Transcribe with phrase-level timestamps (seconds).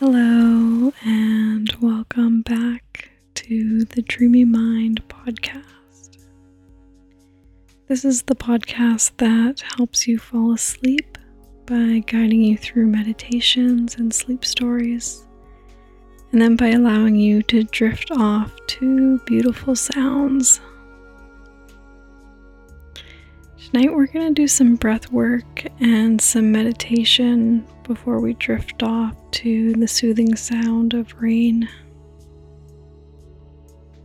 [0.00, 6.16] Hello, and welcome back to the Dreamy Mind podcast.
[7.86, 11.18] This is the podcast that helps you fall asleep
[11.66, 15.26] by guiding you through meditations and sleep stories,
[16.32, 20.62] and then by allowing you to drift off to beautiful sounds.
[23.66, 29.16] Tonight, we're going to do some breath work and some meditation before we drift off
[29.32, 31.68] to the soothing sound of rain.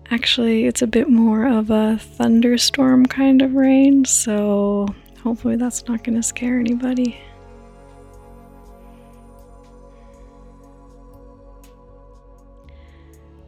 [0.10, 4.88] Actually, it's a bit more of a thunderstorm kind of rain, so
[5.22, 7.22] hopefully, that's not going to scare anybody.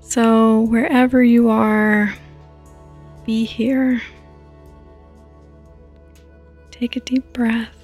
[0.01, 2.13] So, wherever you are,
[3.25, 4.03] be here.
[6.69, 7.76] Take a deep breath.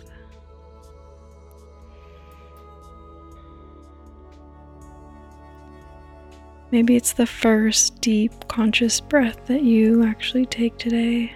[6.74, 11.32] Maybe it's the first deep conscious breath that you actually take today,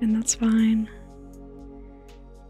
[0.00, 0.90] and that's fine.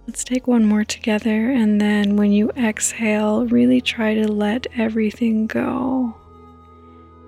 [0.07, 5.47] Let's take one more together, and then when you exhale, really try to let everything
[5.47, 6.17] go.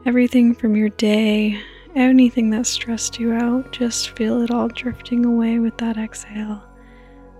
[0.06, 1.60] Everything from your day,
[1.94, 6.64] anything that stressed you out, just feel it all drifting away with that exhale.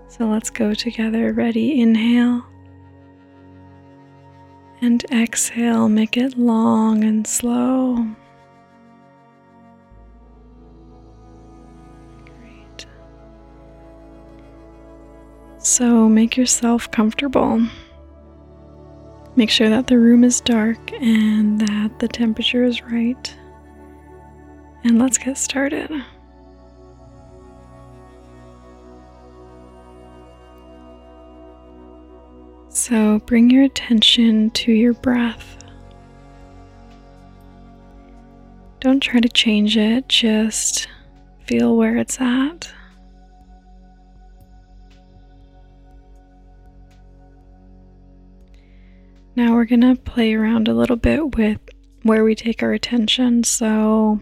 [0.06, 1.33] So let's go together.
[1.33, 1.80] Ready?
[1.80, 2.44] Inhale.
[4.83, 5.88] And exhale.
[5.88, 8.05] Make it long and slow.
[12.24, 12.86] Great.
[15.58, 17.64] So make yourself comfortable.
[19.36, 23.34] Make sure that the room is dark and that the temperature is right.
[24.83, 25.91] And let's get started.
[32.74, 35.58] So bring your attention to your breath.
[38.80, 40.88] Don't try to change it, just
[41.46, 42.72] feel where it's at.
[49.36, 51.61] Now we're going to play around a little bit with
[52.02, 53.44] where we take our attention.
[53.44, 54.20] So,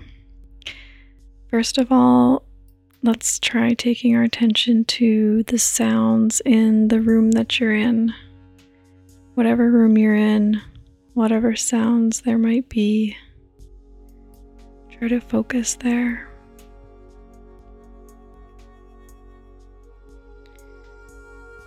[1.48, 2.42] first of all,
[3.02, 8.12] let's try taking our attention to the sounds in the room that you're in
[9.40, 10.60] whatever room you're in,
[11.14, 13.16] whatever sounds there might be,
[14.92, 16.28] try to focus there.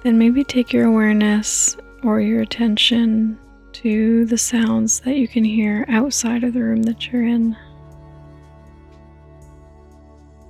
[0.03, 3.39] Then maybe take your awareness or your attention
[3.71, 7.57] to the sounds that you can hear outside of the room that you're in.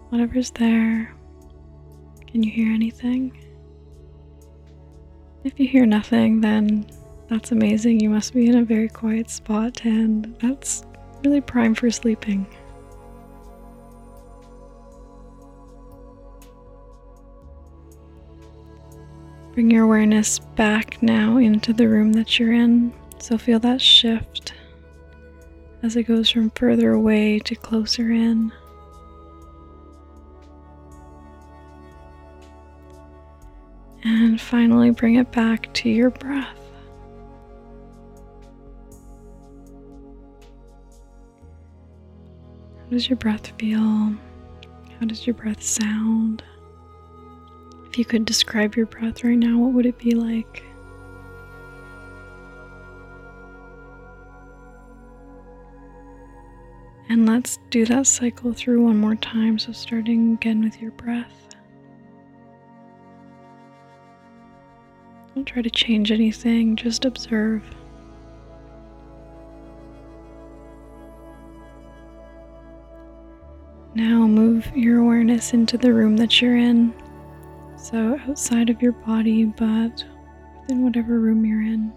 [0.10, 1.16] Whatever's there,
[2.28, 3.42] can you hear anything?
[5.46, 6.86] If you hear nothing, then
[7.34, 8.00] that's amazing.
[8.00, 10.86] You must be in a very quiet spot, and that's
[11.26, 12.46] really prime for sleeping.
[19.54, 22.94] Bring your awareness back now into the room that you're in.
[23.18, 24.54] So feel that shift
[25.82, 28.52] as it goes from further away to closer in.
[34.04, 36.63] And finally, bring it back to your breath.
[42.94, 43.80] Does your breath feel?
[43.80, 46.44] How does your breath sound?
[47.88, 50.64] If you could describe your breath right now, what would it be like?
[57.10, 59.60] And let's do that cycle through one more time.
[59.60, 61.56] So, starting again with your breath.
[65.36, 67.64] Don't try to change anything, just observe.
[73.96, 76.94] Now move your awareness into the room that you're in.
[77.78, 80.04] So outside of your body, but
[80.62, 81.94] within whatever room you're in.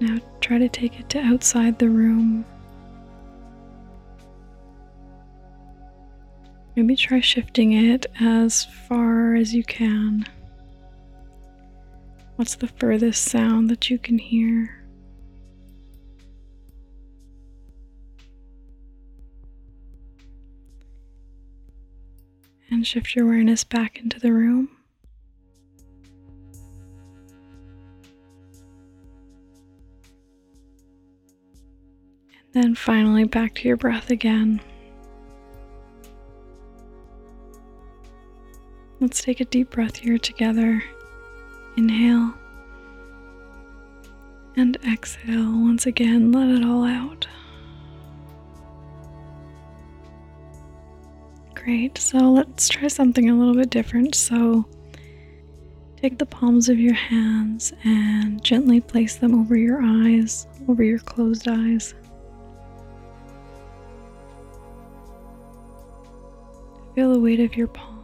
[0.00, 2.44] Now try to take it to outside the room.
[6.74, 10.26] Maybe try shifting it as far as you can.
[12.40, 14.82] What's the furthest sound that you can hear?
[22.70, 24.70] And shift your awareness back into the room.
[32.54, 34.62] And then finally back to your breath again.
[38.98, 40.82] Let's take a deep breath here together.
[41.76, 42.34] Inhale
[44.56, 45.50] and exhale.
[45.52, 47.26] Once again, let it all out.
[51.54, 51.98] Great.
[51.98, 54.14] So let's try something a little bit different.
[54.14, 54.66] So
[55.96, 60.98] take the palms of your hands and gently place them over your eyes, over your
[60.98, 61.94] closed eyes.
[66.94, 67.99] Feel the weight of your palms.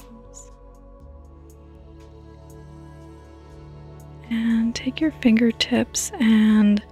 [4.77, 6.83] Take your fingertips and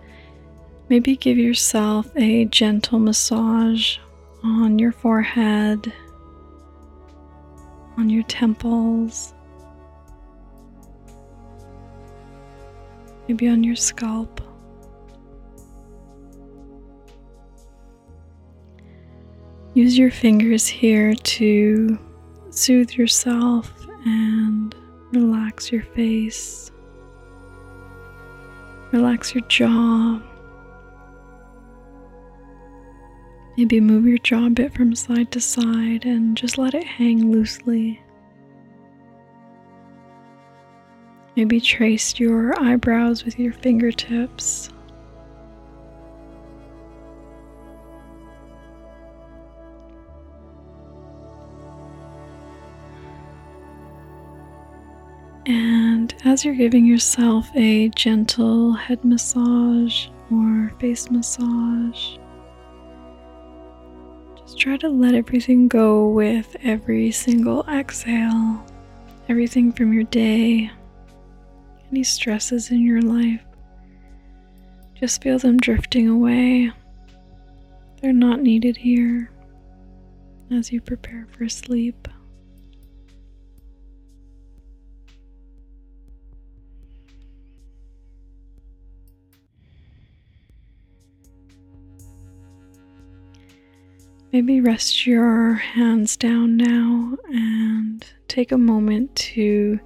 [0.88, 3.98] maybe give yourself a gentle massage
[4.42, 5.92] on your forehead,
[7.98, 9.34] on your temples,
[13.28, 14.40] maybe on your scalp.
[19.74, 21.98] Use your fingers here to
[22.48, 23.70] soothe yourself
[24.06, 24.74] and
[25.12, 26.70] relax your face.
[28.94, 30.20] Relax your jaw.
[33.56, 37.32] Maybe move your jaw a bit from side to side and just let it hang
[37.32, 38.00] loosely.
[41.34, 44.70] Maybe trace your eyebrows with your fingertips.
[56.24, 62.16] As you're giving yourself a gentle head massage or face massage,
[64.38, 68.64] just try to let everything go with every single exhale,
[69.28, 70.70] everything from your day,
[71.90, 73.42] any stresses in your life.
[74.94, 76.72] Just feel them drifting away.
[78.00, 79.30] They're not needed here
[80.50, 82.08] as you prepare for sleep.
[94.34, 99.78] Maybe rest your hands down now and take a moment to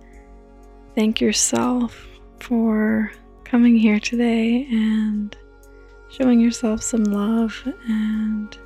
[0.95, 2.07] thank yourself
[2.41, 3.13] for
[3.45, 5.37] coming here today and
[6.11, 8.57] showing yourself some love and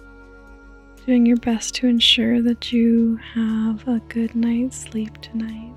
[1.05, 5.75] doing your best to ensure that you have a good night's sleep tonight.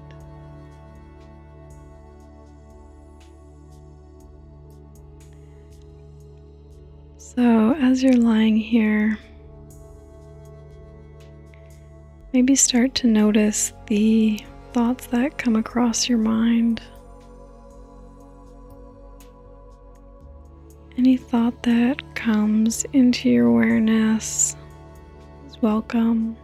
[7.18, 9.18] So, as you're lying here,
[12.36, 14.44] Maybe start to notice the
[14.74, 16.82] thoughts that come across your mind.
[20.98, 24.58] Any thought that comes into your awareness
[25.48, 26.36] is welcome.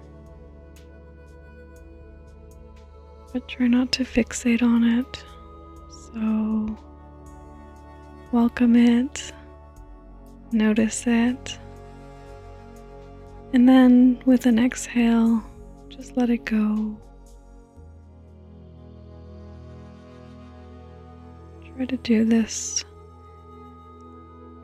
[3.34, 5.26] But try not to fixate on it.
[6.14, 6.78] So,
[8.32, 9.34] welcome it,
[10.54, 11.60] notice it,
[13.52, 15.44] and then with an exhale,
[16.02, 16.98] just let it go.
[21.76, 22.84] Try to do this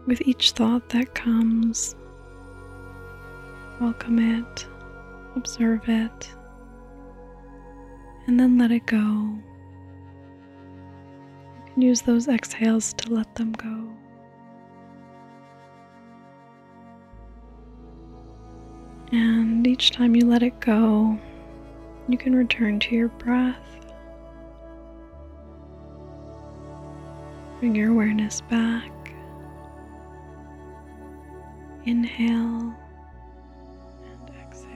[0.08, 1.96] with each thought that comes.
[3.80, 4.66] Welcome it,
[5.36, 6.34] observe it,
[8.26, 8.98] and then let it go.
[8.98, 9.44] You
[11.72, 13.88] can use those exhales to let them go.
[19.12, 21.20] And each time you let it go,
[22.08, 23.56] you can return to your breath.
[27.60, 28.92] Bring your awareness back.
[31.86, 32.74] Inhale
[34.04, 34.72] and exhale.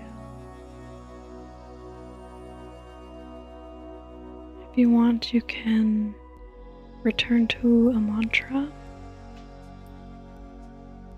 [4.70, 6.14] If you want, you can
[7.04, 8.72] return to a mantra.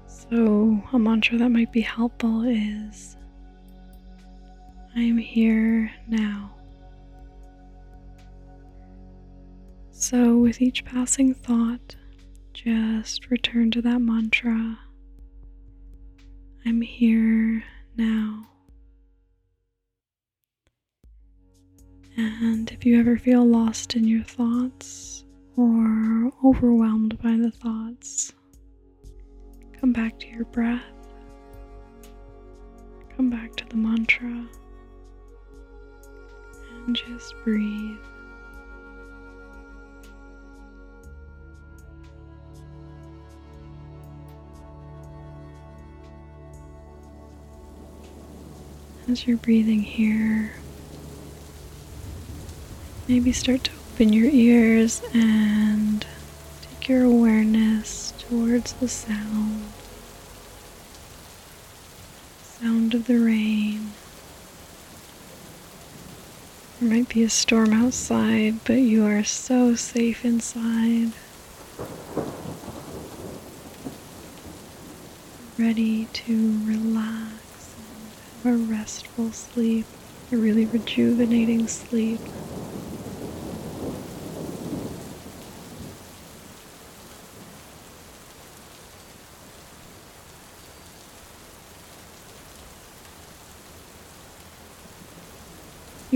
[0.08, 3.18] So, a mantra that might be helpful is
[4.96, 6.52] I am here now.
[9.92, 11.96] So, with each passing thought,
[12.54, 14.78] just return to that mantra
[16.66, 17.64] I'm here
[17.98, 18.48] now.
[22.16, 25.26] And if you ever feel lost in your thoughts
[25.58, 28.34] or overwhelmed by the thoughts,
[29.84, 30.82] Come back to your breath.
[33.18, 34.48] Come back to the mantra.
[36.86, 37.98] And just breathe.
[49.10, 50.54] As you're breathing here,
[53.08, 56.06] Maybe start to open your ears and
[56.62, 59.66] take your awareness towards the sound.
[62.44, 63.92] Sound of the rain.
[66.84, 71.14] There might be a storm outside, but you are so safe inside.
[75.58, 79.86] Ready to relax and have a restful sleep,
[80.30, 82.20] a really rejuvenating sleep.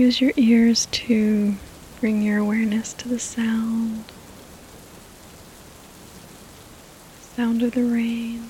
[0.08, 1.56] Use your ears to
[2.00, 4.04] bring your awareness to the sound.
[7.36, 8.48] Sound of the rain.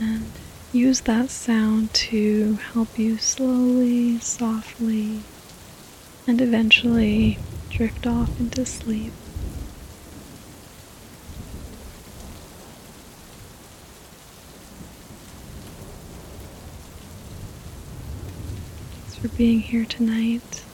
[0.00, 0.24] And
[0.72, 5.20] use that sound to help you slowly, softly,
[6.26, 7.38] and eventually
[7.68, 9.12] drift off into sleep.
[19.20, 20.64] For being here tonight.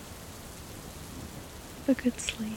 [1.87, 2.53] Have a good sleep.